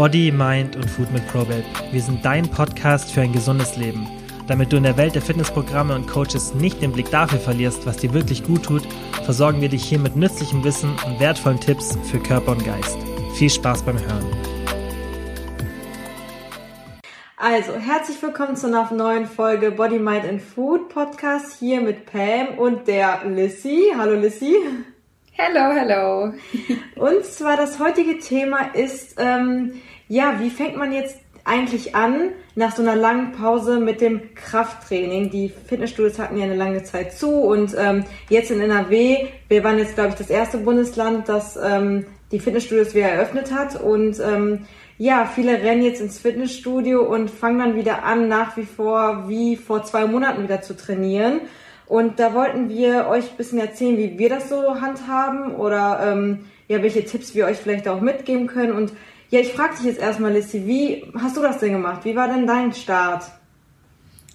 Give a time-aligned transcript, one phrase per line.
[0.00, 1.62] Body, Mind und Food mit Probate.
[1.92, 4.08] Wir sind dein Podcast für ein gesundes Leben.
[4.48, 7.98] Damit du in der Welt der Fitnessprogramme und Coaches nicht den Blick dafür verlierst, was
[7.98, 8.80] dir wirklich gut tut,
[9.24, 12.96] versorgen wir dich hier mit nützlichem Wissen und wertvollen Tipps für Körper und Geist.
[13.34, 14.24] Viel Spaß beim Hören.
[17.36, 22.56] Also, herzlich willkommen zu einer neuen Folge Body, Mind and Food Podcast hier mit Pam
[22.56, 23.92] und der Lissy.
[23.94, 24.56] Hallo Lissy.
[25.32, 26.34] Hello, hello.
[26.96, 32.74] Und zwar das heutige Thema ist, ähm, ja, wie fängt man jetzt eigentlich an nach
[32.74, 35.30] so einer langen Pause mit dem Krafttraining?
[35.30, 39.78] Die Fitnessstudios hatten ja eine lange Zeit zu und ähm, jetzt in NRW, wir waren
[39.78, 44.66] jetzt, glaube ich, das erste Bundesland, das ähm, die Fitnessstudios wieder eröffnet hat und ähm,
[44.98, 49.56] ja, viele rennen jetzt ins Fitnessstudio und fangen dann wieder an, nach wie vor wie
[49.56, 51.40] vor zwei Monaten wieder zu trainieren.
[51.86, 56.46] Und da wollten wir euch ein bisschen erzählen, wie wir das so handhaben oder ähm,
[56.66, 58.72] ja, welche Tipps wir euch vielleicht auch mitgeben können.
[58.72, 58.92] Und
[59.30, 62.04] ja, ich frage dich jetzt erstmal, Lissy, wie hast du das denn gemacht?
[62.04, 63.24] Wie war denn dein Start?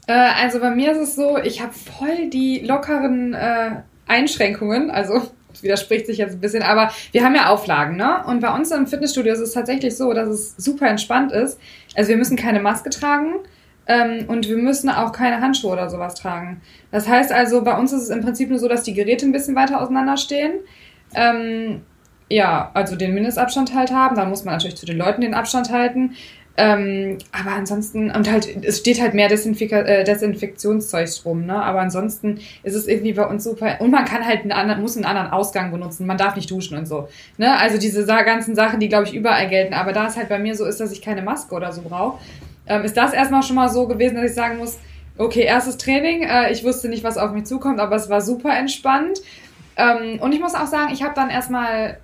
[0.08, 4.90] Äh, also bei mir ist es so, ich habe voll die lockeren äh, Einschränkungen.
[4.90, 8.24] Also das widerspricht sich jetzt ein bisschen, aber wir haben ja Auflagen, ne?
[8.26, 11.60] Und bei uns im Fitnessstudio ist es tatsächlich so, dass es super entspannt ist.
[11.96, 13.36] Also wir müssen keine Maske tragen.
[13.88, 16.62] Ähm, und wir müssen auch keine Handschuhe oder sowas tragen.
[16.92, 19.32] Das heißt also, bei uns ist es im Prinzip nur so, dass die Geräte ein
[19.32, 20.54] bisschen weiter auseinander stehen.
[21.14, 21.82] Ähm,
[22.30, 24.16] ja, also den Mindestabstand halt haben.
[24.16, 26.16] Da muss man natürlich zu den Leuten den Abstand halten.
[26.58, 31.62] Ähm, aber ansonsten, und halt, es steht halt mehr Desinfik äh, Desinfektionszeugs rum, ne?
[31.62, 33.82] Aber ansonsten ist es irgendwie bei uns super.
[33.82, 36.08] Und man kann halt einen anderen, muss einen anderen Ausgang benutzen.
[36.08, 37.10] Man darf nicht duschen und so.
[37.38, 37.58] Ne?
[37.58, 39.74] Also diese ganzen Sachen, die, glaube ich, überall gelten.
[39.74, 42.20] Aber da es halt bei mir so ist, dass ich keine Maske oder so brauche,
[42.68, 44.80] ähm, ist das erstmal schon mal so gewesen, dass ich sagen muss,
[45.18, 48.58] okay, erstes Training, äh, ich wusste nicht, was auf mich zukommt, aber es war super
[48.58, 49.20] entspannt.
[49.78, 51.98] Ähm, und ich muss auch sagen, ich habe dann erstmal,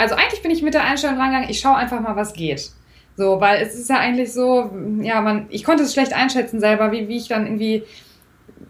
[0.00, 2.70] also eigentlich bin ich mit der Einstellung rangegangen, ich schaue einfach mal, was geht.
[3.16, 4.70] So, weil es ist ja eigentlich so,
[5.02, 7.82] ja, man, ich konnte es schlecht einschätzen selber, wie, wie ich dann irgendwie,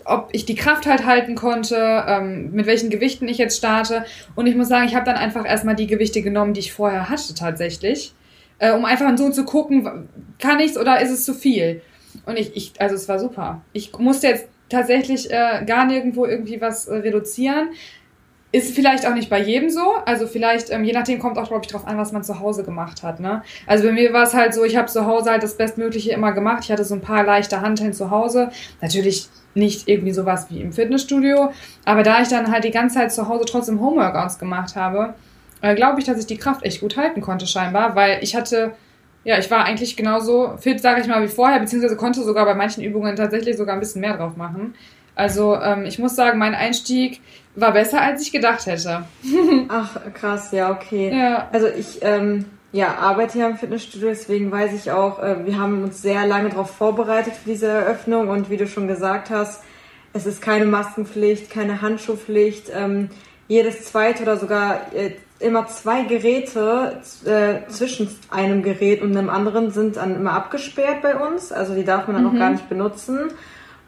[0.05, 4.05] ob ich die Kraft halt halten konnte, ähm, mit welchen Gewichten ich jetzt starte.
[4.34, 7.09] Und ich muss sagen, ich habe dann einfach erstmal die Gewichte genommen, die ich vorher
[7.09, 8.15] hatte tatsächlich
[8.60, 11.82] äh, um einfach so zu gucken, kann ich's oder ist es zu viel?
[12.26, 13.62] Und ich, ich also es war super.
[13.72, 17.71] Ich musste jetzt tatsächlich äh, gar nirgendwo irgendwie was äh, reduzieren.
[18.53, 19.94] Ist vielleicht auch nicht bei jedem so.
[20.06, 22.65] Also vielleicht, ähm, je nachdem kommt auch, glaube ich, drauf an, was man zu Hause
[22.65, 23.21] gemacht hat.
[23.21, 23.43] Ne?
[23.66, 26.33] Also bei mir war es halt so, ich habe zu Hause halt das Bestmögliche immer
[26.33, 26.65] gemacht.
[26.65, 28.50] Ich hatte so ein paar leichte Hanteln zu Hause.
[28.81, 31.53] Natürlich nicht irgendwie sowas wie im Fitnessstudio.
[31.84, 35.15] Aber da ich dann halt die ganze Zeit zu Hause trotzdem Homeworkouts gemacht habe,
[35.62, 38.72] äh, glaube ich, dass ich die Kraft echt gut halten konnte scheinbar, weil ich hatte,
[39.25, 42.55] ja, ich war eigentlich genauso fit, sage ich mal, wie vorher, beziehungsweise konnte sogar bei
[42.55, 44.75] manchen Übungen tatsächlich sogar ein bisschen mehr drauf machen.
[45.20, 47.20] Also ähm, ich muss sagen, mein Einstieg
[47.54, 49.04] war besser, als ich gedacht hätte.
[49.69, 51.14] Ach, krass, ja, okay.
[51.14, 51.47] Ja.
[51.53, 55.84] Also ich ähm, ja, arbeite ja im Fitnessstudio, deswegen weiß ich auch, äh, wir haben
[55.84, 59.62] uns sehr lange darauf vorbereitet für diese Eröffnung und wie du schon gesagt hast,
[60.14, 62.70] es ist keine Maskenpflicht, keine Handschuhpflicht.
[62.75, 63.10] Ähm,
[63.47, 69.70] jedes zweite oder sogar äh, immer zwei Geräte äh, zwischen einem Gerät und einem anderen
[69.70, 71.52] sind dann immer abgesperrt bei uns.
[71.52, 72.31] Also die darf man dann mhm.
[72.31, 73.32] auch gar nicht benutzen.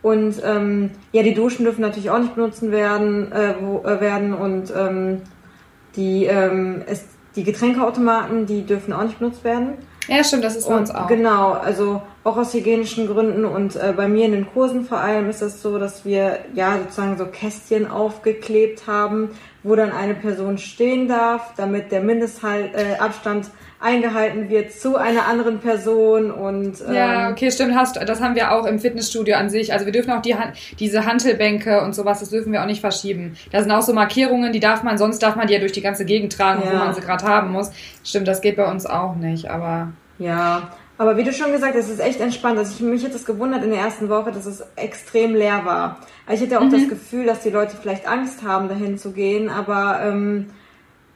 [0.03, 4.35] Und ähm, ja, die Duschen dürfen natürlich auch nicht benutzen werden, äh, wo, äh, werden
[4.35, 5.23] und ähm,
[5.95, 7.05] die, ähm, es,
[7.37, 9.75] die Getränkeautomaten, die dürfen auch nicht benutzt werden.
[10.09, 11.07] Ja, stimmt, das ist bei uns auch.
[11.07, 15.29] Genau, also auch aus hygienischen Gründen und äh, bei mir in den Kursen vor allem
[15.29, 19.31] ist es das so, dass wir ja sozusagen so Kästchen aufgeklebt haben,
[19.65, 23.51] wo dann eine Person stehen darf, damit der Mindestabstand äh,
[23.81, 28.53] eingehalten wird zu einer anderen Person und ähm, ja okay stimmt hast das haben wir
[28.53, 29.73] auch im Fitnessstudio an sich.
[29.73, 30.37] Also wir dürfen auch die
[30.79, 33.37] diese Hantelbänke und sowas das dürfen wir auch nicht verschieben.
[33.51, 35.81] Da sind auch so Markierungen die darf man sonst darf man die ja durch die
[35.81, 36.73] ganze Gegend tragen ja.
[36.73, 37.73] wo man sie gerade haben muss.
[38.05, 39.89] Stimmt das geht bei uns auch nicht aber
[40.21, 40.71] ja
[41.03, 42.59] aber wie du schon gesagt hast, es ist echt entspannt.
[42.59, 45.99] Also ich, mich hat das gewundert in der ersten Woche, dass es extrem leer war.
[46.27, 46.71] Also ich hatte auch mhm.
[46.71, 50.51] das Gefühl, dass die Leute vielleicht Angst haben, dahin zu gehen, aber ähm,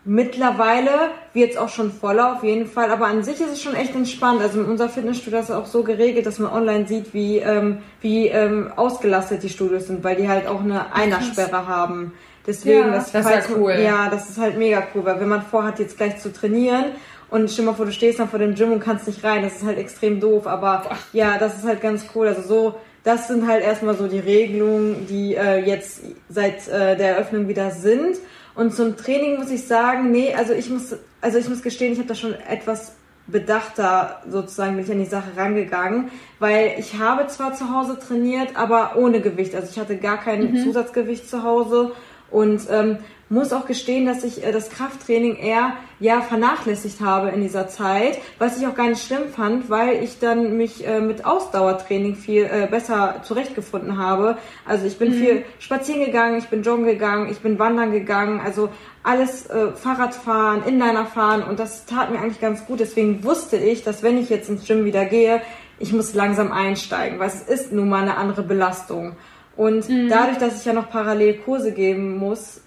[0.05, 0.91] mittlerweile
[1.33, 2.91] wird es auch schon voller auf jeden Fall.
[2.91, 4.41] Aber an sich ist es schon echt entspannt.
[4.41, 8.73] Also unser Fitnessstudio ist auch so geregelt, dass man online sieht, wie, ähm, wie ähm,
[8.75, 12.13] ausgelastet die Studios sind, weil die halt auch eine Einersperre haben.
[12.47, 13.73] Deswegen, ja, das, das ist ja cool.
[13.73, 16.87] Ja, das ist halt mega cool, weil wenn man vorhat, jetzt gleich zu trainieren
[17.29, 19.43] und stell mal vor, du stehst dann vor dem Gym und kannst nicht rein.
[19.43, 20.47] Das ist halt extrem doof.
[20.47, 22.29] Aber ja, das ist halt ganz cool.
[22.29, 27.17] Also so, das sind halt erstmal so die Regelungen, die äh, jetzt seit äh, der
[27.17, 28.17] Eröffnung wieder sind.
[28.55, 31.99] Und zum Training muss ich sagen, nee, also ich muss, also ich muss gestehen, ich
[31.99, 32.93] habe da schon etwas
[33.27, 38.57] bedachter sozusagen bin ich an die Sache rangegangen, weil ich habe zwar zu Hause trainiert,
[38.57, 39.55] aber ohne Gewicht.
[39.55, 40.63] Also ich hatte gar kein mhm.
[40.63, 41.93] Zusatzgewicht zu Hause
[42.31, 47.41] und ähm, muss auch gestehen, dass ich äh, das Krafttraining eher ja vernachlässigt habe in
[47.41, 51.25] dieser Zeit, was ich auch gar nicht schlimm fand, weil ich dann mich äh, mit
[51.25, 54.39] Ausdauertraining viel äh, besser zurechtgefunden habe.
[54.65, 55.15] Also ich bin mhm.
[55.15, 58.69] viel spazieren gegangen, ich bin joggen gegangen, ich bin wandern gegangen, also
[59.03, 62.81] alles äh, Fahrradfahren, Inliner fahren und das tat mir eigentlich ganz gut.
[62.81, 65.41] Deswegen wusste ich, dass wenn ich jetzt ins Gym wieder gehe,
[65.79, 69.17] ich muss langsam einsteigen, weil es ist nun mal eine andere Belastung.
[69.57, 70.09] Und mhm.
[70.09, 72.61] dadurch, dass ich ja noch parallel Kurse geben muss,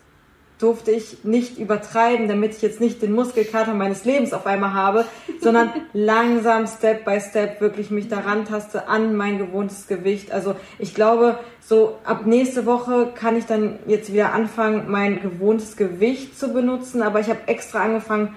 [0.60, 5.06] durfte ich nicht übertreiben, damit ich jetzt nicht den Muskelkater meines Lebens auf einmal habe,
[5.42, 10.32] sondern langsam, Step by Step wirklich mich daran taste an mein gewohntes Gewicht.
[10.32, 15.78] Also ich glaube, so ab nächste Woche kann ich dann jetzt wieder anfangen, mein gewohntes
[15.78, 18.36] Gewicht zu benutzen, aber ich habe extra angefangen,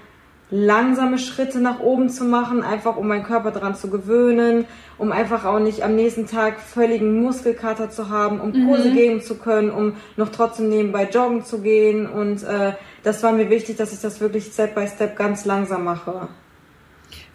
[0.52, 4.66] langsame Schritte nach oben zu machen, einfach um meinen Körper daran zu gewöhnen,
[4.98, 8.94] um einfach auch nicht am nächsten Tag völligen Muskelkater zu haben, um Kurse mhm.
[8.94, 12.06] geben zu können, um noch trotzdem nebenbei joggen zu gehen.
[12.06, 15.84] Und äh, das war mir wichtig, dass ich das wirklich Step by Step ganz langsam
[15.84, 16.28] mache.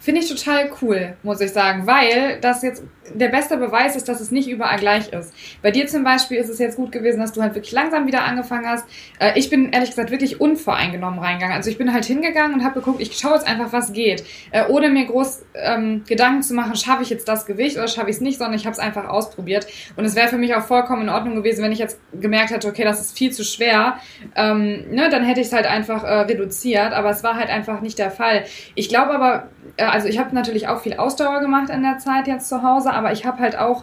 [0.08, 2.82] Finde ich total cool, muss ich sagen, weil das jetzt
[3.14, 5.34] der beste Beweis ist, dass es nicht überall gleich ist.
[5.62, 8.24] Bei dir zum Beispiel ist es jetzt gut gewesen, dass du halt wirklich langsam wieder
[8.24, 8.86] angefangen hast.
[9.18, 11.56] Äh, ich bin ehrlich gesagt wirklich unvoreingenommen reingegangen.
[11.56, 14.24] Also ich bin halt hingegangen und habe geguckt, ich schaue jetzt einfach, was geht.
[14.50, 18.10] Äh, ohne mir groß ähm, Gedanken zu machen, schaffe ich jetzt das Gewicht oder schaffe
[18.10, 19.66] ich es nicht, sondern ich habe es einfach ausprobiert.
[19.96, 22.68] Und es wäre für mich auch vollkommen in Ordnung gewesen, wenn ich jetzt gemerkt hätte,
[22.68, 23.98] okay, das ist viel zu schwer.
[24.36, 27.80] Ähm, ne, dann hätte ich es halt einfach äh, reduziert, aber es war halt einfach
[27.80, 28.44] nicht der Fall.
[28.74, 32.28] Ich glaube aber, äh, also ich habe natürlich auch viel Ausdauer gemacht in der Zeit
[32.28, 33.82] jetzt zu Hause, aber ich habe halt auch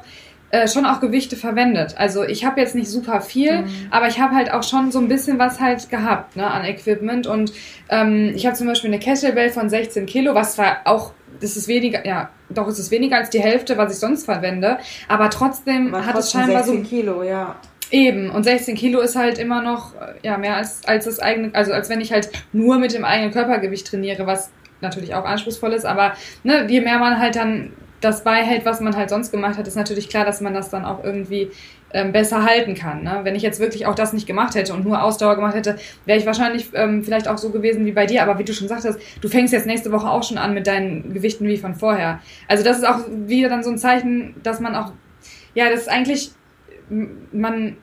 [0.50, 1.96] äh, schon auch Gewichte verwendet.
[1.98, 3.68] Also ich habe jetzt nicht super viel, mhm.
[3.92, 7.28] aber ich habe halt auch schon so ein bisschen was halt gehabt ne, an Equipment.
[7.28, 7.52] Und
[7.90, 11.68] ähm, ich habe zum Beispiel eine Kettlebell von 16 Kilo, was zwar auch, das ist
[11.68, 14.78] weniger, ja, doch ist es weniger als die Hälfte, was ich sonst verwende,
[15.10, 16.90] aber trotzdem War hat es scheinbar 16 so...
[16.90, 17.58] Kilo, ja.
[17.92, 19.92] Eben, und 16 Kilo ist halt immer noch
[20.24, 23.34] ja mehr als, als das eigene, also als wenn ich halt nur mit dem eigenen
[23.34, 24.52] Körpergewicht trainiere, was
[24.82, 26.14] natürlich auch anspruchsvoll ist, aber
[26.44, 29.76] ne, je mehr man halt dann das beihält, was man halt sonst gemacht hat, ist
[29.76, 31.50] natürlich klar, dass man das dann auch irgendwie
[31.92, 33.04] ähm, besser halten kann.
[33.04, 33.22] Ne?
[33.24, 36.20] Wenn ich jetzt wirklich auch das nicht gemacht hätte und nur Ausdauer gemacht hätte, wäre
[36.20, 38.22] ich wahrscheinlich ähm, vielleicht auch so gewesen wie bei dir.
[38.22, 41.14] Aber wie du schon sagtest, du fängst jetzt nächste Woche auch schon an mit deinen
[41.14, 42.20] Gewichten wie von vorher.
[42.48, 44.92] Also das ist auch wieder dann so ein Zeichen, dass man auch,
[45.54, 46.32] ja, das ist eigentlich,
[47.32, 47.78] man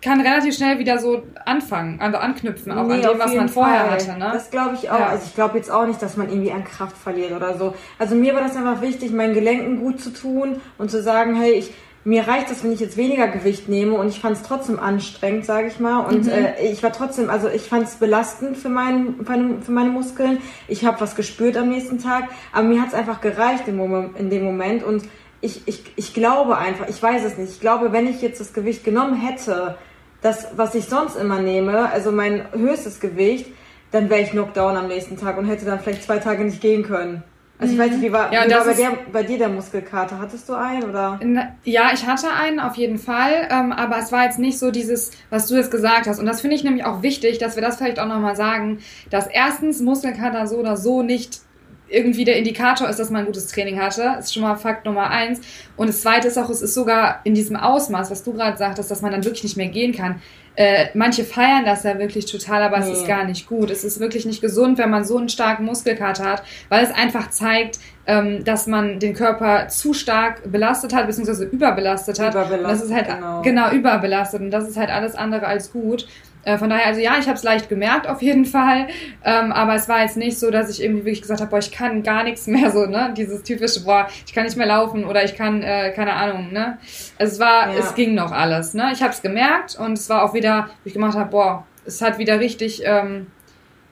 [0.00, 3.86] kann relativ schnell wieder so anfangen, also anknüpfen, auch nee, an dem, was man vorher
[3.86, 3.90] Fall.
[3.90, 4.18] hatte.
[4.18, 4.30] Ne?
[4.32, 4.98] Das glaube ich auch.
[4.98, 5.08] Ja.
[5.08, 7.74] Also ich glaube jetzt auch nicht, dass man irgendwie an Kraft verliert oder so.
[7.98, 11.52] Also mir war das einfach wichtig, meinen Gelenken gut zu tun und zu sagen, hey,
[11.52, 11.72] ich
[12.04, 15.44] mir reicht das, wenn ich jetzt weniger Gewicht nehme und ich fand es trotzdem anstrengend,
[15.44, 16.06] sage ich mal.
[16.06, 16.30] Und mhm.
[16.30, 19.16] äh, ich war trotzdem, also ich fand es belastend für, mein,
[19.62, 20.38] für meine Muskeln.
[20.68, 24.18] Ich habe was gespürt am nächsten Tag, aber mir hat es einfach gereicht im Moment,
[24.18, 24.84] in dem Moment.
[24.84, 25.02] Und
[25.42, 27.52] ich, ich, ich glaube einfach, ich weiß es nicht.
[27.52, 29.76] Ich glaube, wenn ich jetzt das Gewicht genommen hätte,
[30.20, 33.46] das, was ich sonst immer nehme, also mein höchstes Gewicht,
[33.90, 36.82] dann wäre ich Knockdown am nächsten Tag und hätte dann vielleicht zwei Tage nicht gehen
[36.82, 37.22] können.
[37.60, 40.20] Also ich weiß nicht, wie war, ja, wie war bei, der, bei, dir der Muskelkater?
[40.20, 41.18] Hattest du einen oder?
[41.64, 45.10] Ja, ich hatte einen auf jeden Fall, ähm, aber es war jetzt nicht so dieses,
[45.28, 46.20] was du jetzt gesagt hast.
[46.20, 48.78] Und das finde ich nämlich auch wichtig, dass wir das vielleicht auch nochmal sagen,
[49.10, 51.40] dass erstens Muskelkater so oder so nicht
[51.88, 54.02] irgendwie der Indikator ist, dass man ein gutes Training hatte.
[54.16, 55.40] Das ist schon mal Fakt Nummer eins.
[55.76, 58.90] Und das zweite ist auch, es ist sogar in diesem Ausmaß, was du gerade sagtest,
[58.90, 60.20] dass man dann wirklich nicht mehr gehen kann.
[60.58, 62.90] Äh, manche feiern das ja wirklich total, aber nee.
[62.90, 63.70] es ist gar nicht gut.
[63.70, 67.30] Es ist wirklich nicht gesund, wenn man so einen starken Muskelkater hat, weil es einfach
[67.30, 67.78] zeigt,
[68.08, 72.34] ähm, dass man den Körper zu stark belastet hat, beziehungsweise überbelastet hat.
[72.34, 73.42] Überbelastet, das ist halt genau.
[73.42, 76.08] genau überbelastet und das ist halt alles andere als gut.
[76.44, 78.88] Äh, von daher, also ja, ich habe es leicht gemerkt auf jeden Fall,
[79.24, 81.72] ähm, aber es war jetzt nicht so, dass ich irgendwie wirklich gesagt habe, boah, ich
[81.72, 83.12] kann gar nichts mehr so, ne?
[83.16, 86.78] Dieses typische, boah, ich kann nicht mehr laufen oder ich kann, äh, keine Ahnung, ne?
[87.18, 87.78] Also es war, ja.
[87.78, 88.90] es ging noch alles, ne?
[88.92, 92.00] Ich habe es gemerkt und es war auch wieder, wo ich gemacht habe, boah, es
[92.02, 93.26] hat wieder richtig, ähm,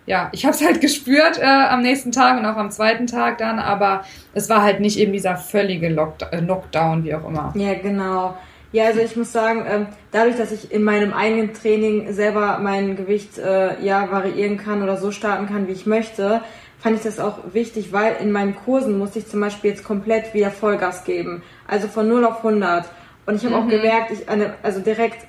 [0.07, 3.39] ja, ich habe es halt gespürt äh, am nächsten Tag und auch am zweiten Tag
[3.39, 7.53] dann, aber es war halt nicht eben dieser völlige Lockdown, äh, Lockdown wie auch immer.
[7.57, 8.37] Ja, genau.
[8.77, 12.95] Ja, also ich muss sagen, ähm, dadurch, dass ich in meinem eigenen Training selber mein
[12.95, 16.43] Gewicht äh, ja variieren kann oder so starten kann, wie ich möchte,
[16.79, 20.35] fand ich das auch wichtig, weil in meinen Kursen musste ich zum Beispiel jetzt komplett
[20.35, 21.43] wieder Vollgas geben.
[21.67, 22.85] Also von 0 auf 100.
[23.25, 23.63] Und ich habe mhm.
[23.63, 24.27] auch gemerkt, ich
[24.63, 25.27] also direkt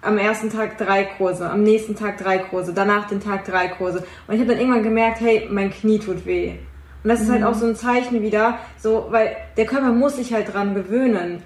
[0.00, 4.04] am ersten Tag drei Kurse, am nächsten Tag drei Kurse, danach den Tag drei Kurse.
[4.28, 6.58] Und ich habe dann irgendwann gemerkt, hey, mein Knie tut weh.
[7.02, 7.46] Und das ist halt mhm.
[7.46, 11.42] halt auch so ein Zeichen wieder, so, weil der Körper muss sich halt dran gewöhnen.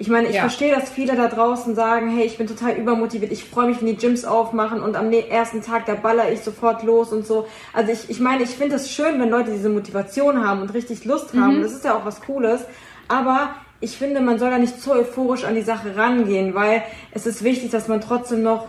[0.00, 0.40] Ich meine, ich ja.
[0.40, 3.86] verstehe, dass viele da draußen sagen, hey, ich bin total übermotiviert, ich freue mich, wenn
[3.86, 7.46] die Gyms aufmachen und am ersten Tag, da baller ich sofort los und so.
[7.74, 11.04] Also ich, ich meine, ich finde es schön, wenn Leute diese Motivation haben und richtig
[11.04, 11.58] Lust haben.
[11.58, 11.62] Mhm.
[11.62, 12.64] Das ist ja auch was Cooles.
[13.08, 17.26] Aber ich finde, man soll da nicht zu euphorisch an die Sache rangehen, weil es
[17.26, 18.68] ist wichtig, dass man trotzdem noch,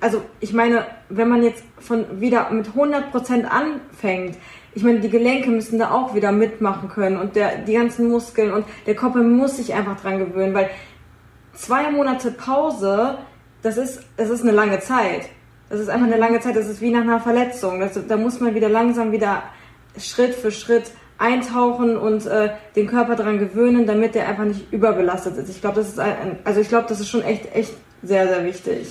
[0.00, 4.38] also ich meine, wenn man jetzt von wieder mit 100% anfängt,
[4.74, 8.52] ich meine, die Gelenke müssen da auch wieder mitmachen können und der, die ganzen Muskeln
[8.52, 10.70] und der Körper muss sich einfach dran gewöhnen, weil
[11.54, 13.18] zwei Monate Pause,
[13.62, 15.28] das ist, das ist eine lange Zeit.
[15.70, 17.80] Das ist einfach eine lange Zeit, das ist wie nach einer Verletzung.
[17.80, 19.44] Das, da muss man wieder langsam wieder
[19.98, 25.36] Schritt für Schritt eintauchen und äh, den Körper daran gewöhnen, damit der einfach nicht überbelastet
[25.38, 25.48] ist.
[25.48, 28.44] Ich glaube, das ist ein, also ich glaube, das ist schon echt, echt sehr, sehr
[28.44, 28.88] wichtig.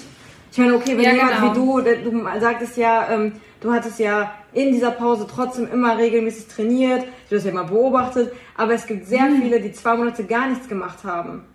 [0.51, 1.77] Ich meine, okay, wenn ja, jemand genau.
[1.77, 3.33] wie du, du sagtest ja, ähm,
[3.63, 8.31] du hattest ja in dieser Pause trotzdem immer regelmäßig trainiert, habe das ja mal beobachtet,
[8.55, 9.41] aber es gibt sehr mhm.
[9.41, 11.45] viele, die zwei Monate gar nichts gemacht haben.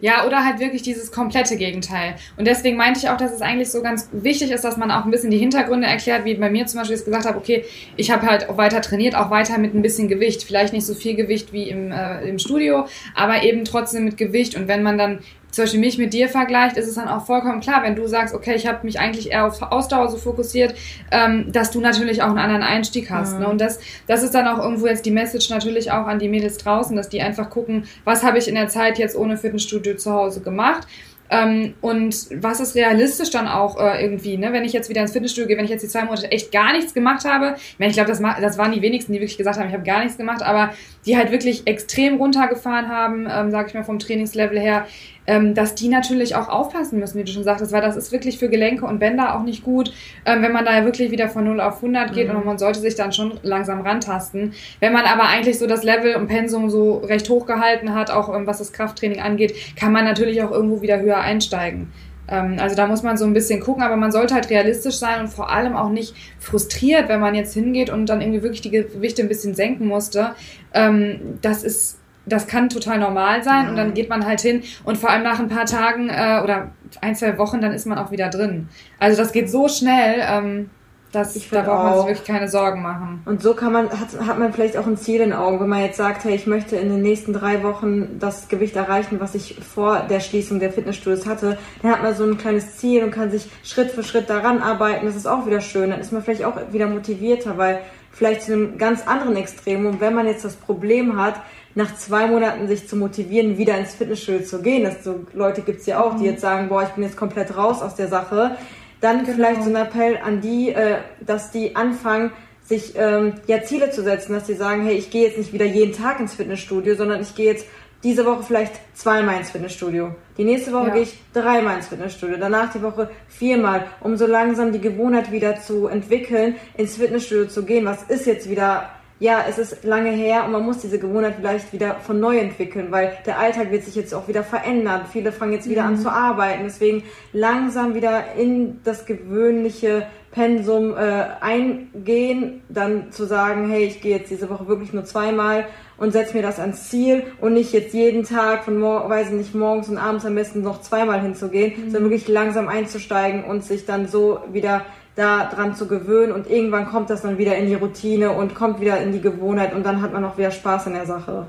[0.00, 2.16] Ja, oder halt wirklich dieses komplette Gegenteil.
[2.36, 5.04] Und deswegen meinte ich auch, dass es eigentlich so ganz wichtig ist, dass man auch
[5.04, 7.64] ein bisschen die Hintergründe erklärt, wie bei mir zum Beispiel jetzt gesagt habe, okay,
[7.96, 10.42] ich habe halt auch weiter trainiert, auch weiter mit ein bisschen Gewicht.
[10.42, 14.56] Vielleicht nicht so viel Gewicht wie im, äh, im Studio, aber eben trotzdem mit Gewicht.
[14.56, 17.60] Und wenn man dann zum Beispiel mich mit dir vergleicht, ist es dann auch vollkommen
[17.60, 20.74] klar, wenn du sagst, okay, ich habe mich eigentlich eher auf Ausdauer so fokussiert,
[21.10, 23.34] ähm, dass du natürlich auch einen anderen Einstieg hast.
[23.34, 23.40] Mhm.
[23.40, 23.48] Ne?
[23.48, 26.58] Und das, das ist dann auch irgendwo jetzt die Message natürlich auch an die Mädels
[26.58, 30.12] draußen, dass die einfach gucken, was habe ich in der Zeit jetzt ohne Fitnessstudio zu
[30.12, 30.86] Hause gemacht
[31.30, 34.52] ähm, und was ist realistisch dann auch äh, irgendwie, ne?
[34.52, 36.72] wenn ich jetzt wieder ins Fitnessstudio gehe, wenn ich jetzt die zwei Monate echt gar
[36.72, 37.56] nichts gemacht habe.
[37.78, 40.00] Ich, ich glaube, das, das waren die wenigsten, die wirklich gesagt haben, ich habe gar
[40.00, 40.72] nichts gemacht, aber
[41.04, 44.86] die halt wirklich extrem runtergefahren haben, ähm, sage ich mal vom Trainingslevel her,
[45.28, 48.38] ähm, dass die natürlich auch aufpassen müssen, wie du schon sagtest, weil das ist wirklich
[48.38, 49.92] für Gelenke und Bänder auch nicht gut,
[50.24, 52.36] ähm, wenn man da wirklich wieder von 0 auf 100 geht mhm.
[52.36, 54.54] und man sollte sich dann schon langsam rantasten.
[54.80, 58.34] Wenn man aber eigentlich so das Level und Pensum so recht hoch gehalten hat, auch
[58.34, 61.92] ähm, was das Krafttraining angeht, kann man natürlich auch irgendwo wieder höher einsteigen.
[62.26, 65.20] Ähm, also da muss man so ein bisschen gucken, aber man sollte halt realistisch sein
[65.20, 68.70] und vor allem auch nicht frustriert, wenn man jetzt hingeht und dann irgendwie wirklich die
[68.70, 70.30] Gewichte ein bisschen senken musste.
[70.72, 71.97] Ähm, das ist
[72.28, 73.70] das kann total normal sein ja.
[73.70, 76.72] und dann geht man halt hin und vor allem nach ein paar Tagen äh, oder
[77.00, 78.68] ein, zwei Wochen, dann ist man auch wieder drin.
[78.98, 80.70] Also das geht so schnell, ähm,
[81.12, 83.22] dass ich da braucht man sich wirklich keine Sorgen machen.
[83.24, 85.82] Und so kann man, hat, hat man vielleicht auch ein Ziel in Augen, wenn man
[85.82, 89.56] jetzt sagt, hey, ich möchte in den nächsten drei Wochen das Gewicht erreichen, was ich
[89.56, 93.30] vor der Schließung der Fitnessstudios hatte, dann hat man so ein kleines Ziel und kann
[93.30, 95.06] sich Schritt für Schritt daran arbeiten.
[95.06, 95.90] Das ist auch wieder schön.
[95.90, 97.80] Dann ist man vielleicht auch wieder motivierter, weil
[98.18, 99.86] vielleicht zu einem ganz anderen Extrem.
[99.86, 101.40] Und wenn man jetzt das Problem hat,
[101.74, 104.82] nach zwei Monaten sich zu motivieren, wieder ins Fitnessstudio zu gehen.
[104.82, 106.30] Das so Leute gibt's ja auch, die mhm.
[106.30, 108.56] jetzt sagen, boah, ich bin jetzt komplett raus aus der Sache.
[109.00, 109.36] Dann genau.
[109.36, 112.32] vielleicht so ein Appell an die, äh, dass die anfangen,
[112.64, 115.64] sich ähm, ja Ziele zu setzen, dass sie sagen, hey, ich gehe jetzt nicht wieder
[115.64, 117.66] jeden Tag ins Fitnessstudio, sondern ich gehe jetzt
[118.04, 120.14] diese Woche vielleicht zweimal ins Fitnessstudio.
[120.36, 120.94] Die nächste Woche ja.
[120.94, 122.36] gehe ich dreimal ins Fitnessstudio.
[122.38, 127.64] Danach die Woche viermal, um so langsam die Gewohnheit wieder zu entwickeln, ins Fitnessstudio zu
[127.64, 127.84] gehen.
[127.84, 128.90] Was ist jetzt wieder
[129.20, 132.92] ja, es ist lange her und man muss diese Gewohnheit vielleicht wieder von neu entwickeln,
[132.92, 135.06] weil der Alltag wird sich jetzt auch wieder verändern.
[135.12, 135.88] Viele fangen jetzt wieder mhm.
[135.88, 136.62] an zu arbeiten.
[136.64, 137.02] Deswegen
[137.32, 144.30] langsam wieder in das gewöhnliche Pensum äh, eingehen, dann zu sagen, hey, ich gehe jetzt
[144.30, 145.66] diese Woche wirklich nur zweimal
[145.98, 149.54] und setze mir das ans Ziel und nicht jetzt jeden Tag von mor weiß nicht,
[149.54, 151.90] morgens und abends am besten noch zweimal hinzugehen, mhm.
[151.90, 154.84] sondern wirklich langsam einzusteigen und sich dann so wieder
[155.16, 158.80] da dran zu gewöhnen und irgendwann kommt das dann wieder in die Routine und kommt
[158.80, 161.46] wieder in die Gewohnheit und dann hat man auch wieder Spaß in der Sache.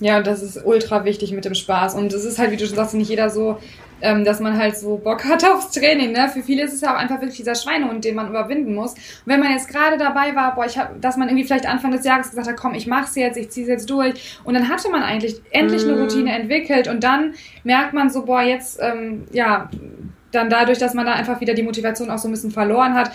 [0.00, 1.94] Ja, und das ist ultra wichtig mit dem Spaß.
[1.94, 3.58] Und es ist halt, wie du schon sagst, nicht jeder so,
[4.00, 6.12] ähm, dass man halt so Bock hat aufs Training.
[6.12, 6.28] Ne?
[6.28, 8.92] Für viele ist es ja auch einfach wirklich dieser Schweinehund, den man überwinden muss.
[8.92, 11.90] Und wenn man jetzt gerade dabei war, boah, ich hab, dass man irgendwie vielleicht Anfang
[11.90, 14.38] des Jahres gesagt hat, komm, ich mach's jetzt, ich zieh's jetzt durch.
[14.44, 16.02] Und dann hatte man eigentlich endlich eine mhm.
[16.02, 19.68] Routine entwickelt und dann merkt man so, boah, jetzt, ähm, ja,
[20.30, 23.10] dann dadurch, dass man da einfach wieder die Motivation auch so ein bisschen verloren hat.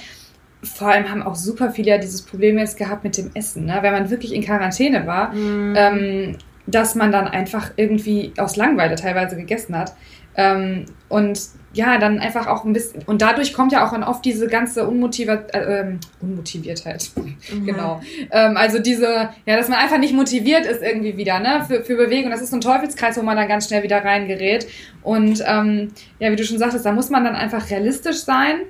[0.63, 3.80] Vor allem haben auch super viele ja dieses Problem jetzt gehabt mit dem Essen, ne?
[3.82, 5.74] wenn man wirklich in Quarantäne war, mm.
[5.75, 9.93] ähm, dass man dann einfach irgendwie aus Langweile teilweise gegessen hat.
[10.36, 11.39] Ähm, und
[11.74, 14.88] ja, dann einfach auch ein bisschen, und dadurch kommt ja auch dann oft diese ganze
[14.88, 17.12] Unmotiviert, äh, ähm, Unmotiviertheit.
[17.51, 17.65] Mhm.
[17.65, 18.00] genau.
[18.32, 21.98] Ähm, also diese, ja, dass man einfach nicht motiviert ist irgendwie wieder, ne, für, für
[21.98, 22.32] Bewegung.
[22.32, 24.65] Das ist so ein Teufelskreis, wo man dann ganz schnell wieder reingerät.
[25.01, 28.62] Und ähm, ja, wie du schon sagtest, da muss man dann einfach realistisch sein.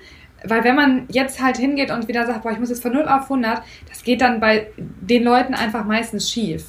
[0.44, 3.08] Weil wenn man jetzt halt hingeht und wieder sagt, boah, ich muss jetzt von 0
[3.08, 6.66] auf 100, das geht dann bei den Leuten einfach meistens schief.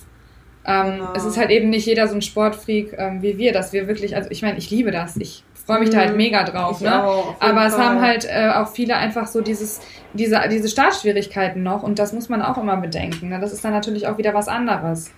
[0.67, 1.13] Ähm, genau.
[1.15, 4.17] Es ist halt eben nicht jeder so ein Sportfreak ähm, wie wir, dass wir wirklich,
[4.17, 5.17] also ich meine, ich liebe das.
[5.17, 6.17] Ich freue mich da halt mhm.
[6.17, 6.79] mega drauf.
[6.79, 7.05] Ich ne?
[7.05, 9.81] Auch, Aber es haben halt äh, auch viele einfach so dieses,
[10.13, 13.29] diese, diese Startschwierigkeiten noch und das muss man auch immer bedenken.
[13.29, 13.41] Ne?
[13.41, 15.11] Das ist dann natürlich auch wieder was anderes.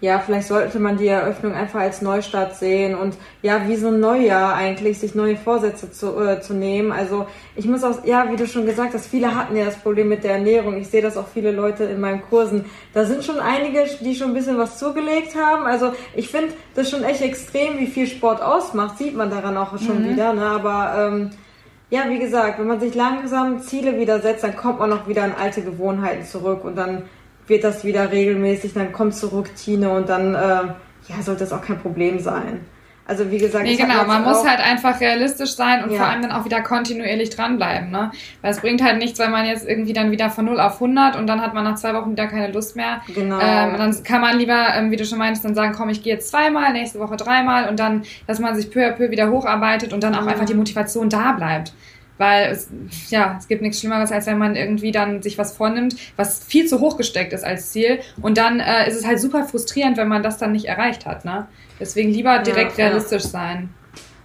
[0.00, 3.98] Ja, vielleicht sollte man die Eröffnung einfach als Neustart sehen und ja, wie so ein
[3.98, 6.92] Neujahr eigentlich, sich neue Vorsätze zu, äh, zu nehmen.
[6.92, 10.08] Also ich muss auch, ja, wie du schon gesagt hast, viele hatten ja das Problem
[10.08, 10.76] mit der Ernährung.
[10.76, 12.66] Ich sehe das auch viele Leute in meinen Kursen.
[12.94, 15.64] Da sind schon einige, die schon ein bisschen was zugelegt haben.
[15.64, 19.76] Also ich finde das schon echt extrem, wie viel Sport ausmacht, sieht man daran auch
[19.78, 20.10] schon mhm.
[20.10, 20.32] wieder.
[20.32, 20.46] Ne?
[20.46, 21.30] Aber ähm,
[21.90, 25.24] ja, wie gesagt, wenn man sich langsam Ziele wieder setzt, dann kommt man auch wieder
[25.24, 27.04] an alte Gewohnheiten zurück und dann
[27.48, 31.62] wird das wieder regelmäßig, dann kommt zur Routine und dann äh, ja, sollte das auch
[31.62, 32.60] kein Problem sein.
[33.08, 35.96] Also wie gesagt, nee, genau, man muss halt einfach realistisch sein und ja.
[35.96, 38.12] vor allem dann auch wieder kontinuierlich dranbleiben, ne?
[38.42, 41.16] Weil es bringt halt nichts, wenn man jetzt irgendwie dann wieder von 0 auf 100
[41.16, 43.00] und dann hat man nach zwei Wochen wieder keine Lust mehr.
[43.06, 43.38] Genau.
[43.40, 46.12] Ähm, dann kann man lieber, ähm, wie du schon meinst, dann sagen, komm, ich gehe
[46.12, 49.94] jetzt zweimal, nächste Woche dreimal und dann, dass man sich peu à peu wieder hocharbeitet
[49.94, 50.28] und dann auch mhm.
[50.28, 51.72] einfach die Motivation da bleibt.
[52.18, 52.68] Weil es,
[53.08, 56.66] ja, es gibt nichts Schlimmeres, als wenn man irgendwie dann sich was vornimmt, was viel
[56.66, 58.00] zu hoch gesteckt ist als Ziel.
[58.20, 61.24] Und dann äh, ist es halt super frustrierend, wenn man das dann nicht erreicht hat.
[61.24, 61.46] Ne?
[61.80, 63.30] Deswegen lieber direkt ja, realistisch ja.
[63.30, 63.68] sein.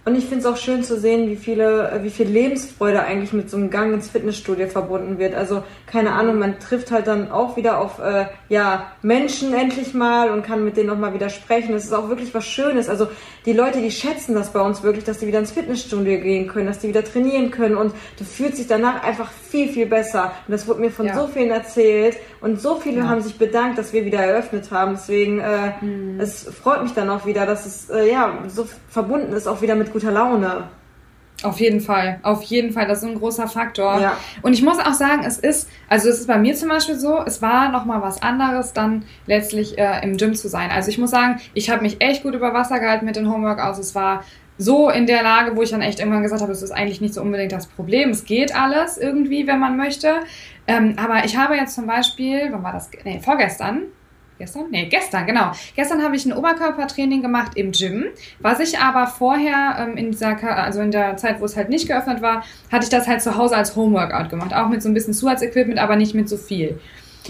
[0.05, 3.49] Und ich finde es auch schön zu sehen, wie viele, wie viel Lebensfreude eigentlich mit
[3.49, 5.33] so einem Gang ins Fitnessstudio verbunden wird.
[5.33, 10.29] Also keine Ahnung, man trifft halt dann auch wieder auf äh, ja Menschen endlich mal
[10.29, 11.71] und kann mit denen auch mal wieder sprechen.
[11.71, 12.89] Das ist auch wirklich was Schönes.
[12.89, 13.07] Also
[13.45, 16.67] die Leute, die schätzen das bei uns wirklich, dass die wieder ins Fitnessstudio gehen können,
[16.67, 20.33] dass die wieder trainieren können und du fühlst dich danach einfach viel viel besser.
[20.47, 21.15] Und das wurde mir von ja.
[21.15, 23.07] so vielen erzählt und so viele ja.
[23.07, 24.95] haben sich bedankt, dass wir wieder eröffnet haben.
[24.95, 26.19] Deswegen äh, mhm.
[26.19, 29.75] es freut mich dann auch wieder, dass es äh, ja so verbunden ist auch wieder
[29.75, 30.67] mit guter Laune.
[31.41, 33.99] Auf jeden Fall, auf jeden Fall, das ist ein großer Faktor.
[33.99, 34.17] Ja.
[34.43, 37.21] Und ich muss auch sagen, es ist, also es ist bei mir zum Beispiel so,
[37.25, 40.69] es war nochmal was anderes, dann letztlich äh, im Gym zu sein.
[40.71, 43.79] Also ich muss sagen, ich habe mich echt gut über Wasser gehalten mit den Homeworkouts.
[43.79, 44.23] Es war
[44.57, 47.13] so in der Lage, wo ich dann echt irgendwann gesagt habe, es ist eigentlich nicht
[47.13, 48.11] so unbedingt das Problem.
[48.11, 50.13] Es geht alles irgendwie, wenn man möchte.
[50.67, 52.89] Ähm, aber ich habe jetzt zum Beispiel, wann war das?
[53.03, 53.81] Nee, vorgestern
[54.37, 54.65] gestern?
[54.71, 55.51] Nee, gestern, genau.
[55.75, 58.05] Gestern habe ich ein Oberkörpertraining gemacht im Gym.
[58.39, 61.87] Was ich aber vorher ähm, in dieser, also in der Zeit, wo es halt nicht
[61.87, 64.53] geöffnet war, hatte ich das halt zu Hause als Homeworkout gemacht.
[64.53, 66.79] Auch mit so ein bisschen Zusatzequipment, aber nicht mit so viel.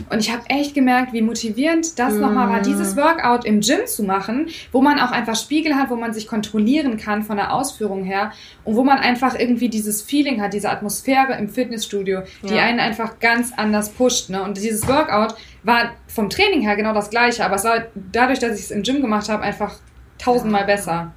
[0.10, 2.20] Und ich habe echt gemerkt, wie motivierend das mm.
[2.20, 5.96] nochmal war, dieses Workout im Gym zu machen, wo man auch einfach Spiegel hat, wo
[5.96, 8.32] man sich kontrollieren kann von der Ausführung her
[8.64, 12.64] und wo man einfach irgendwie dieses Feeling hat, diese Atmosphäre im Fitnessstudio, die ja.
[12.64, 14.30] einen einfach ganz anders pusht.
[14.30, 14.42] Ne?
[14.44, 18.58] Und dieses Workout war vom Training her genau das gleiche, aber es war dadurch, dass
[18.58, 19.76] ich es im Gym gemacht habe, einfach
[20.24, 21.12] tausendmal besser.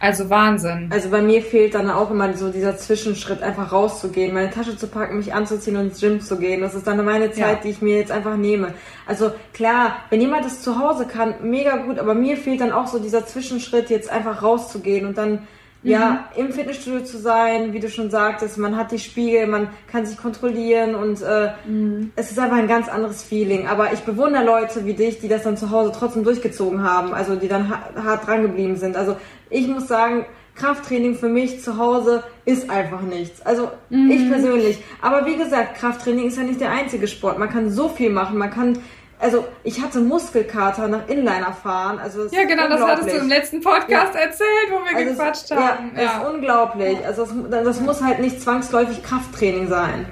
[0.00, 0.90] Also Wahnsinn.
[0.90, 4.88] Also bei mir fehlt dann auch immer so dieser Zwischenschritt, einfach rauszugehen, meine Tasche zu
[4.88, 6.60] packen, mich anzuziehen und ins Gym zu gehen.
[6.60, 7.60] Das ist dann meine Zeit, ja.
[7.62, 8.74] die ich mir jetzt einfach nehme.
[9.06, 12.86] Also klar, wenn jemand das zu Hause kann, mega gut, aber mir fehlt dann auch
[12.86, 15.46] so dieser Zwischenschritt, jetzt einfach rauszugehen und dann
[15.82, 16.46] ja, mhm.
[16.46, 20.16] im Fitnessstudio zu sein, wie du schon sagtest, man hat die Spiegel, man kann sich
[20.16, 22.12] kontrollieren und äh, mhm.
[22.14, 23.66] es ist einfach ein ganz anderes Feeling.
[23.66, 27.34] Aber ich bewundere Leute wie dich, die das dann zu Hause trotzdem durchgezogen haben, also
[27.34, 28.96] die dann hart dran geblieben sind.
[28.96, 29.16] Also
[29.50, 33.40] ich muss sagen, Krafttraining für mich zu Hause ist einfach nichts.
[33.42, 34.10] Also mhm.
[34.10, 34.78] ich persönlich.
[35.00, 37.38] Aber wie gesagt, Krafttraining ist ja nicht der einzige Sport.
[37.38, 38.38] Man kann so viel machen.
[38.38, 38.78] Man kann
[39.22, 42.00] also ich hatte Muskelkater nach Inliner fahren.
[42.00, 44.20] Also ja, genau, das hattest du im letzten Podcast ja.
[44.20, 45.92] erzählt, wo wir also gequatscht es, haben.
[45.94, 47.06] Ja, ja, ist unglaublich.
[47.06, 50.06] Also das, das muss halt nicht zwangsläufig Krafttraining sein.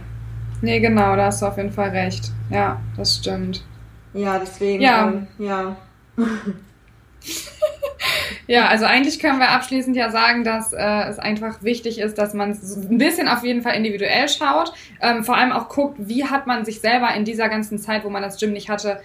[0.62, 2.30] Nee, genau, da hast du auf jeden Fall recht.
[2.50, 3.64] Ja, das stimmt.
[4.12, 5.08] Ja, deswegen, ja.
[5.08, 5.76] Ähm, ja.
[8.46, 12.34] Ja, also eigentlich können wir abschließend ja sagen, dass äh, es einfach wichtig ist, dass
[12.34, 16.46] man ein bisschen auf jeden Fall individuell schaut, ähm, vor allem auch guckt, wie hat
[16.46, 19.00] man sich selber in dieser ganzen Zeit, wo man das Gym nicht hatte,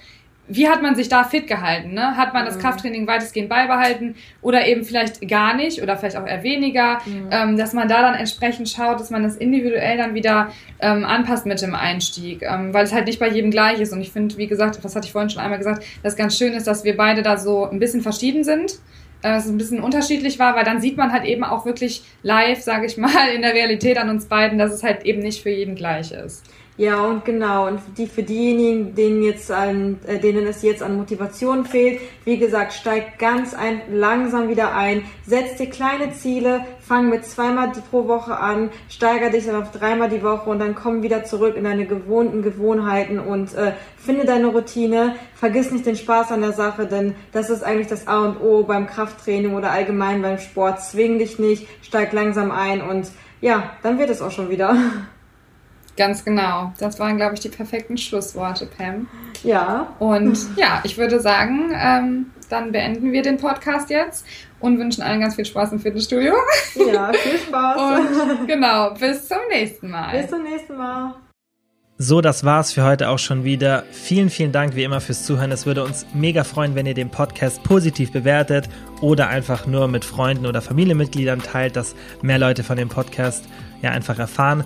[0.48, 1.94] wie hat man sich da fit gehalten?
[1.94, 2.18] Ne?
[2.18, 2.62] Hat man das mhm.
[2.62, 7.30] Krafttraining weitestgehend beibehalten oder eben vielleicht gar nicht oder vielleicht auch eher weniger, mhm.
[7.32, 11.46] ähm, dass man da dann entsprechend schaut, dass man das individuell dann wieder ähm, anpasst
[11.46, 13.92] mit dem Einstieg, ähm, weil es halt nicht bei jedem gleich ist.
[13.92, 16.54] Und ich finde, wie gesagt, das hatte ich vorhin schon einmal gesagt, dass ganz schön
[16.54, 18.80] ist, dass wir beide da so ein bisschen verschieden sind
[19.24, 22.62] äh, es ein bisschen unterschiedlich war, weil dann sieht man halt eben auch wirklich live,
[22.62, 25.50] sage ich mal, in der Realität an uns beiden, dass es halt eben nicht für
[25.50, 26.44] jeden gleich ist.
[26.78, 27.68] Ja, und genau.
[27.68, 32.38] Und die, für diejenigen, denen, jetzt an, äh, denen es jetzt an Motivation fehlt, wie
[32.38, 38.10] gesagt, steigt ganz ein, langsam wieder ein, setz dir kleine Ziele, fang mit zweimal pro
[38.10, 41.64] Woche an, steiger dich dann auf dreimal die Woche und dann komm wieder zurück in
[41.64, 45.16] deine gewohnten Gewohnheiten und äh, finde deine Routine.
[45.34, 48.64] Vergiss nicht den Spaß an der Sache, denn das ist eigentlich das A und O
[48.64, 50.82] beim Krafttraining oder allgemein beim Sport.
[50.82, 53.08] Zwing dich nicht, steig langsam ein und
[53.40, 54.76] ja, dann wird es auch schon wieder.
[55.98, 56.74] Ganz genau.
[56.78, 59.08] Das waren, glaube ich, die perfekten Schlussworte, Pam.
[59.44, 59.96] Ja.
[60.00, 64.26] Und ja, ich würde sagen, ähm, dann beenden wir den Podcast jetzt
[64.60, 66.34] und wünschen allen ganz viel Spaß im Fitnessstudio.
[66.92, 67.78] Ja, viel Spaß.
[68.40, 70.20] Und genau, bis zum nächsten Mal.
[70.20, 71.16] Bis zum nächsten Mal.
[71.98, 73.84] So, das war's für heute auch schon wieder.
[73.90, 75.54] Vielen, vielen Dank wie immer fürs Zuhören.
[75.54, 78.68] Es würde uns mega freuen, wenn ihr den Podcast positiv bewertet
[79.00, 83.46] oder einfach nur mit Freunden oder Familienmitgliedern teilt, dass mehr Leute von dem Podcast
[83.82, 84.66] ja einfach erfahren.